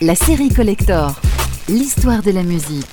[0.00, 1.14] La série Collector,
[1.68, 2.84] l'histoire de la musique.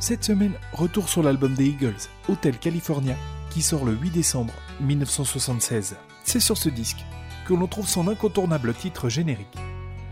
[0.00, 1.94] Cette semaine, retour sur l'album des Eagles,
[2.28, 3.16] Hotel California,
[3.50, 5.96] qui sort le 8 décembre 1976.
[6.24, 7.04] C'est sur ce disque
[7.46, 9.58] que l'on trouve son incontournable titre générique,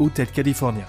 [0.00, 0.86] Hotel California.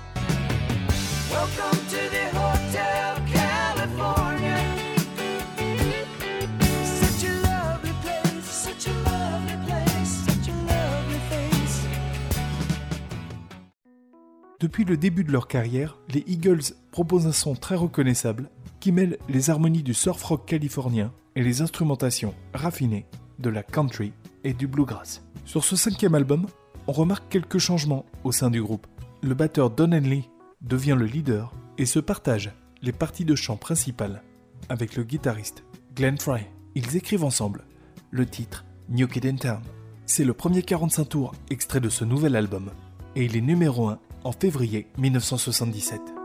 [14.62, 19.17] Depuis le début de leur carrière, les Eagles proposent un son très reconnaissable qui mêle
[19.28, 23.05] les harmonies du surf rock californien et les instrumentations raffinées
[23.39, 24.14] de la country
[24.45, 25.22] et du bluegrass.
[25.44, 26.45] Sur ce cinquième album,
[26.88, 28.88] on remarque quelques changements au sein du groupe.
[29.23, 30.23] Le batteur Don Henley
[30.61, 34.23] devient le leader et se partage les parties de chant principales
[34.67, 35.63] avec le guitariste
[35.95, 36.41] Glenn Fry.
[36.73, 37.63] Ils écrivent ensemble
[38.09, 39.61] le titre New Kid in Town.
[40.08, 42.72] C'est le premier 45 tours extrait de ce nouvel album
[43.16, 46.20] et il est numéro 1 en février 1977.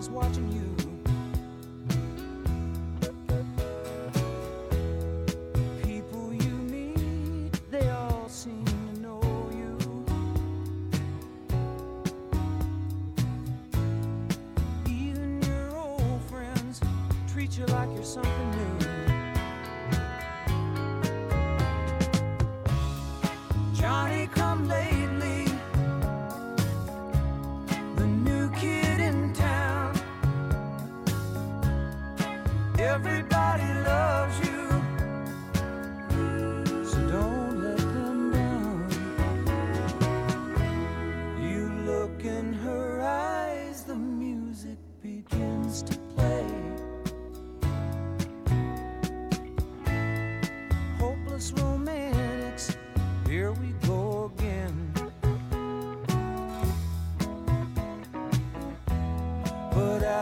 [0.00, 0.89] Everybody's watching you.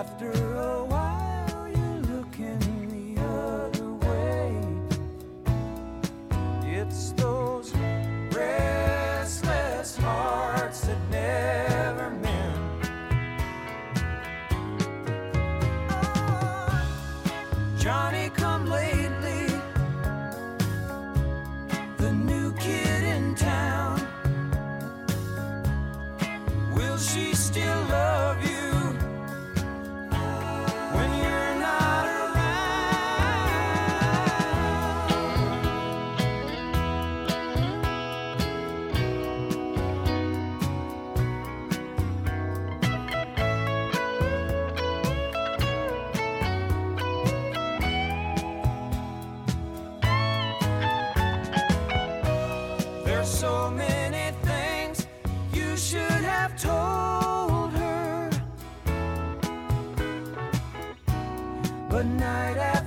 [0.09, 0.48] After
[53.39, 55.07] so many things
[55.53, 58.31] you should have told her.
[61.89, 62.78] But night after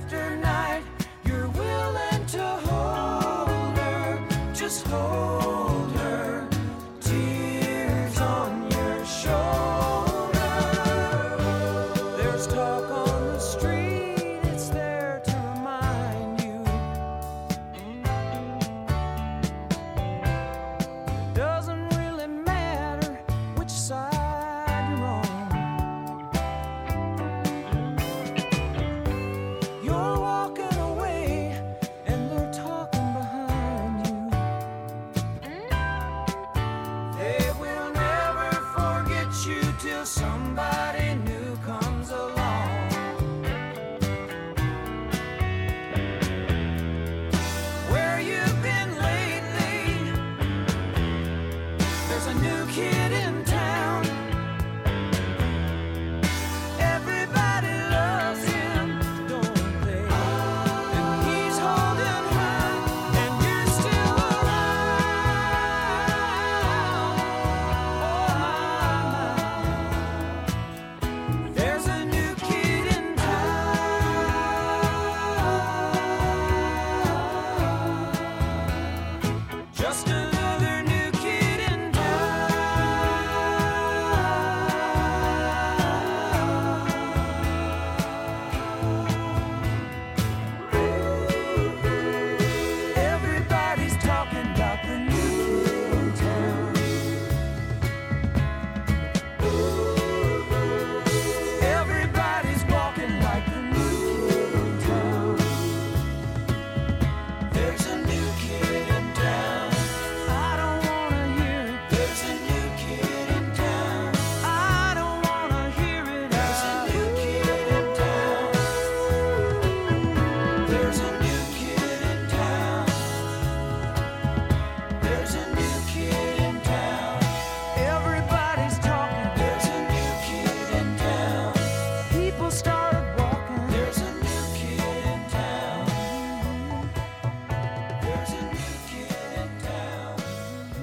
[40.04, 41.01] somebody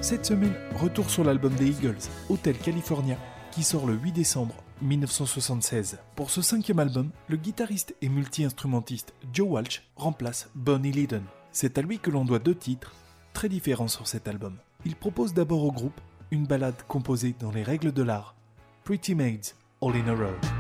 [0.10, 3.16] Cette semaine, retour sur l'album des Eagles, Hotel California,
[3.52, 6.00] qui sort le 8 décembre 1976.
[6.16, 11.22] Pour ce cinquième album, le guitariste et multi-instrumentiste Joe Walsh remplace Bonnie Lydon.
[11.52, 12.96] C'est à lui que l'on doit deux titres,
[13.34, 14.58] très différents sur cet album.
[14.84, 16.02] Il propose d'abord au groupe
[16.32, 18.34] une ballade composée dans les règles de l'art,
[18.86, 20.59] Pretty Maids All in a Row.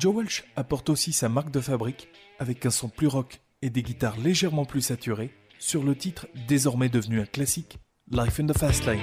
[0.00, 3.82] Joe Welch apporte aussi sa marque de fabrique avec un son plus rock et des
[3.82, 7.78] guitares légèrement plus saturées sur le titre désormais devenu un classique,
[8.10, 8.98] Life in the Fast Lane.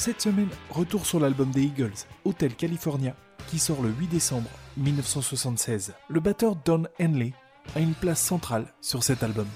[0.00, 1.92] Cette semaine, retour sur l'album des Eagles,
[2.24, 3.14] Hotel California,
[3.48, 5.92] qui sort le 8 décembre 1976.
[6.08, 7.34] Le batteur Don Henley
[7.76, 9.46] a une place centrale sur cet album.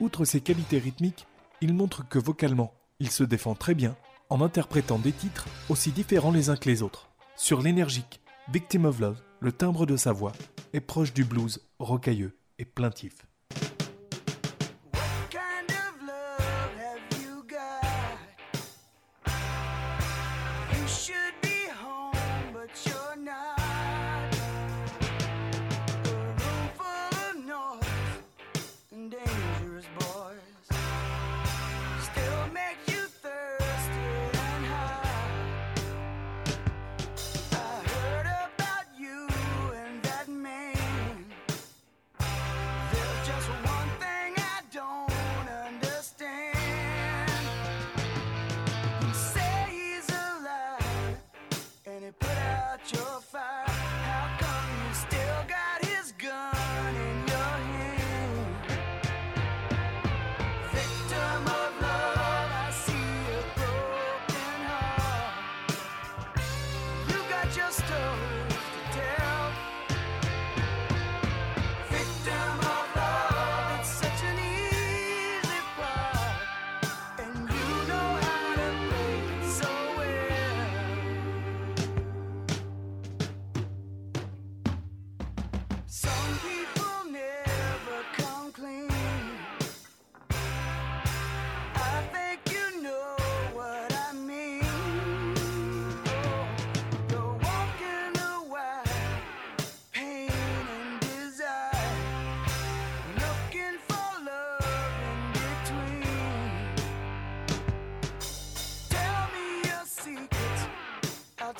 [0.00, 1.26] Outre ses qualités rythmiques,
[1.60, 3.94] il montre que vocalement, il se défend très bien
[4.30, 7.10] en interprétant des titres aussi différents les uns que les autres.
[7.36, 10.32] Sur l'énergique Victim of Love, le timbre de sa voix
[10.72, 13.26] est proche du blues rocailleux et plaintif.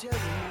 [0.01, 0.50] tell me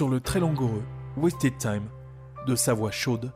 [0.00, 0.82] Sur le très langoureux
[1.18, 1.86] Wasted Time,
[2.46, 3.32] de sa voix chaude,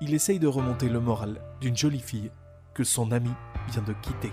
[0.00, 2.32] il essaye de remonter le moral d'une jolie fille
[2.74, 3.30] que son ami
[3.68, 4.32] vient de quitter.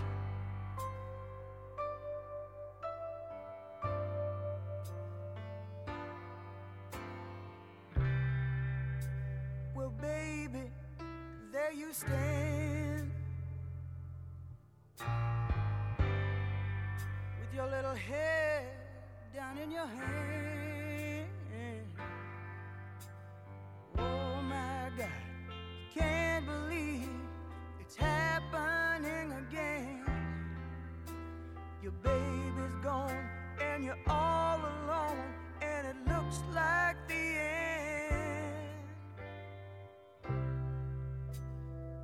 [31.86, 33.30] Your baby's gone
[33.62, 35.24] and you're all alone,
[35.62, 38.88] and it looks like the end.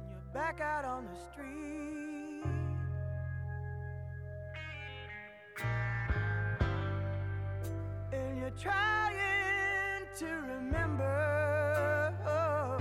[0.08, 2.44] You're back out on the street.
[8.14, 12.78] And you're trying to remember oh,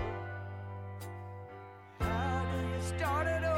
[1.99, 3.50] how do you start it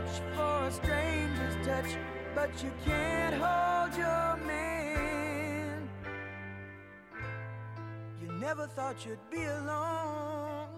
[0.00, 1.96] much for a stranger's touch,
[2.34, 5.88] but you can't hold your man.
[8.20, 10.68] You never thought you'd be alone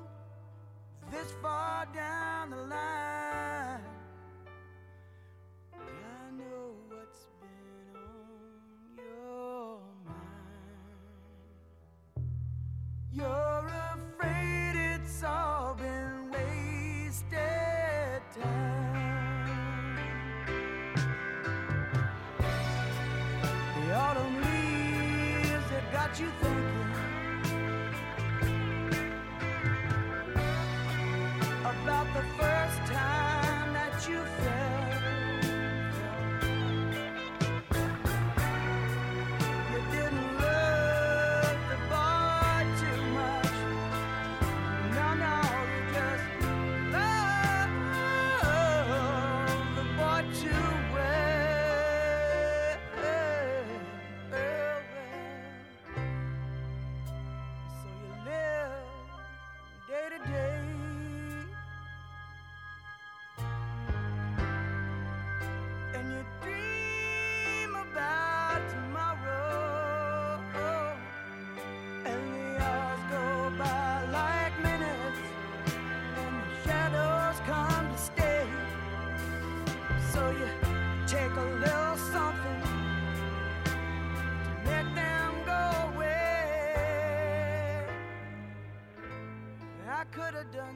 [1.10, 3.09] this far down the line.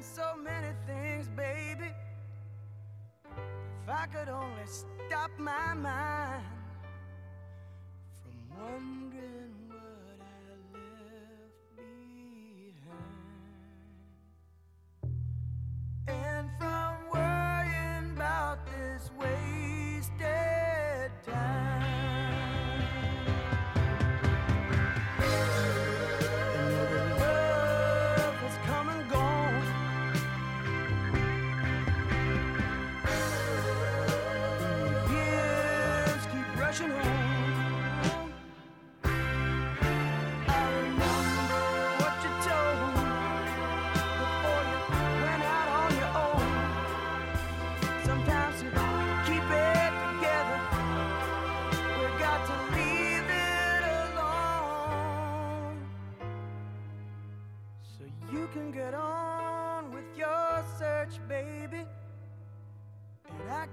[0.04, 1.90] So many things, baby.
[3.24, 6.53] If I could only stop my mind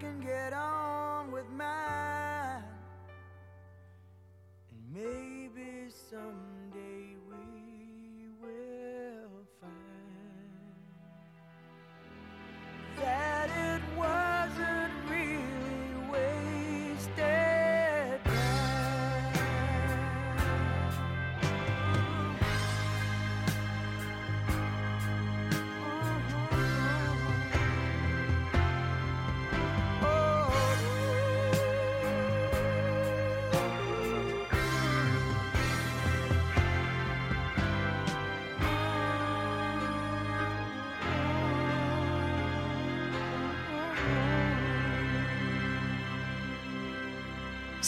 [0.02, 1.81] can get on with mine.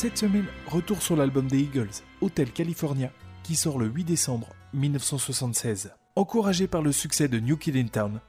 [0.04, 3.10] Cette semaine, retour sur l'album des Eagles, Hotel California,
[3.42, 5.94] qui sort le 8 décembre 1976.
[6.18, 8.20] Encouragés par le succès de New Kid in Town,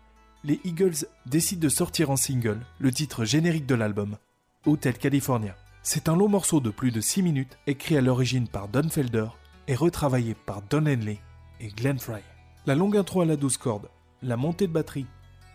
[0.45, 4.19] les Eagles décident de sortir en single le titre générique de l'album,
[4.67, 5.57] Hotel California.
[5.83, 9.27] C'est un long morceau de plus de 6 minutes, écrit à l'origine par Don Felder
[9.67, 11.19] et retravaillé par Don Henley
[11.59, 12.21] et Glenn Fry.
[12.67, 13.91] La longue intro à la 12 cordes,
[14.23, 15.07] la montée de batterie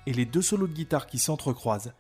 [0.06, 1.94] et les deux solos de guitare qui s'entrecroisent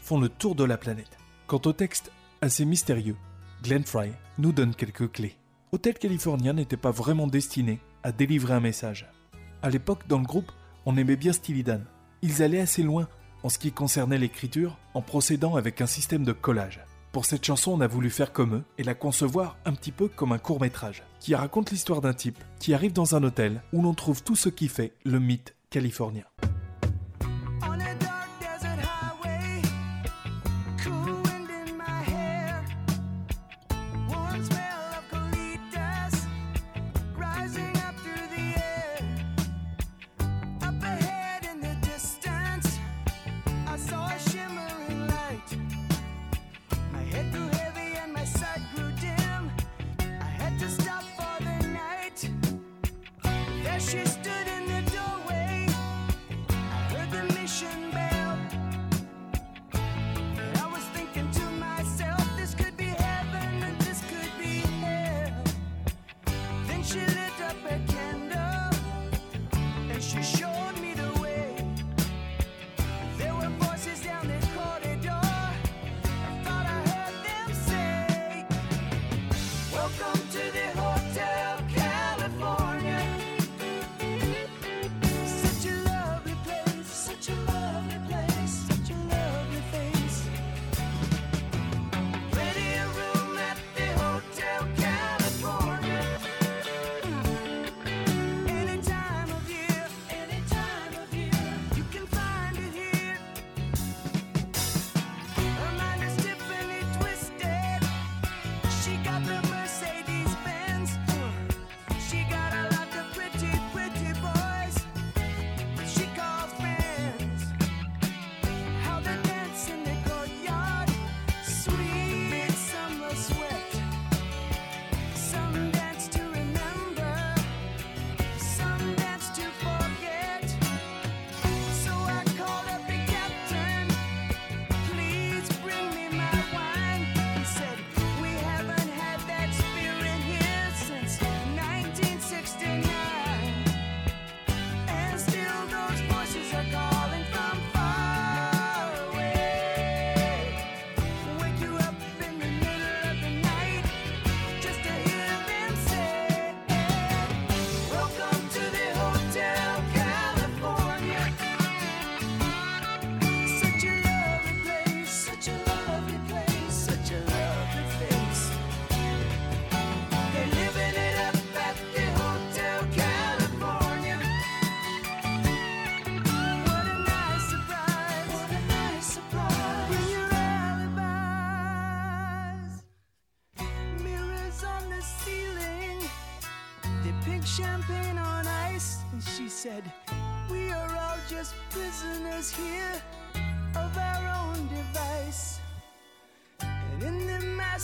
[0.00, 1.16] font le tour de la planète.
[1.46, 3.16] Quant au texte, assez mystérieux,
[3.64, 5.38] Glenn Fry nous donne quelques clés.
[5.72, 9.10] Hotel California n'était pas vraiment destiné à délivrer un message.
[9.62, 10.52] À l'époque, dans le groupe,
[10.84, 11.86] on aimait bien Steely Dan.
[12.20, 13.08] Ils allaient assez loin
[13.42, 16.84] en ce qui concernait l'écriture en procédant avec un système de collage.
[17.10, 20.08] Pour cette chanson, on a voulu faire comme eux et la concevoir un petit peu
[20.08, 23.80] comme un court métrage, qui raconte l'histoire d'un type qui arrive dans un hôtel où
[23.80, 26.24] l'on trouve tout ce qui fait le mythe californien.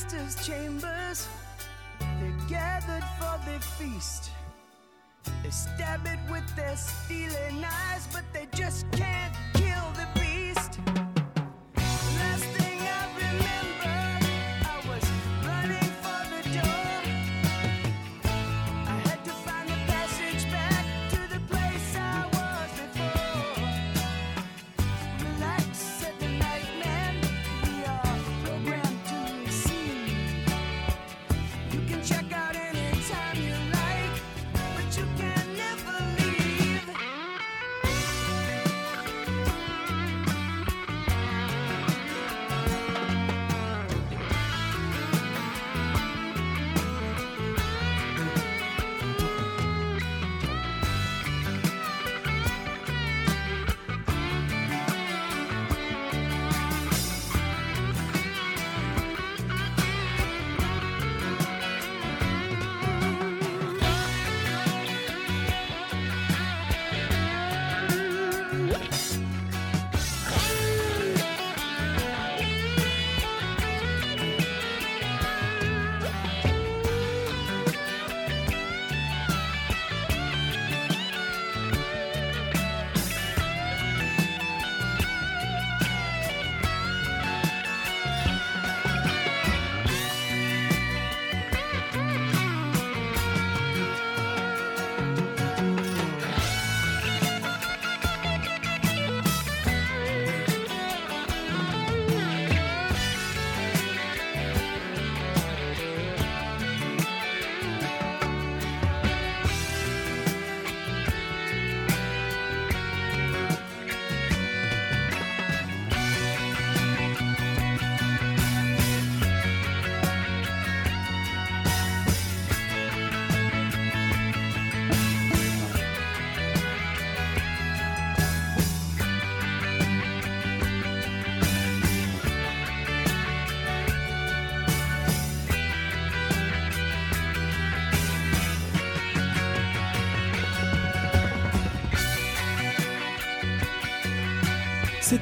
[0.00, 1.28] Master's chambers,
[1.98, 4.30] they're gathered for the feast.
[5.42, 9.34] They stab it with their stealing eyes, but they just can't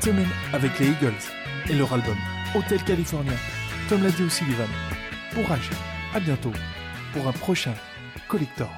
[0.00, 1.12] Cette semaine avec les Eagles
[1.68, 2.16] et leur album
[2.54, 3.32] Hôtel California.
[3.88, 4.68] Comme l'a dit aussi Sullivan.
[5.34, 5.70] Courage,
[6.14, 6.52] à bientôt
[7.12, 7.74] pour un prochain
[8.28, 8.70] Collector.